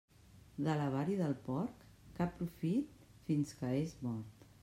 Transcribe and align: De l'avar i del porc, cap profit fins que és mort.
De 0.67 0.73
l'avar 0.79 1.03
i 1.15 1.17
del 1.19 1.35
porc, 1.49 1.83
cap 2.21 2.35
profit 2.41 3.05
fins 3.31 3.53
que 3.61 3.73
és 3.85 3.97
mort. 4.09 4.51